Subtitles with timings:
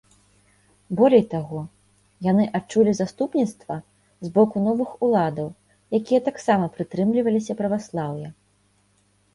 [0.99, 1.59] Болей таго,
[2.31, 3.75] яны адчулі заступніцтва
[4.29, 5.47] з боку новых уладаў,
[6.01, 8.29] якія таксама прытрымліваліся праваслаўя.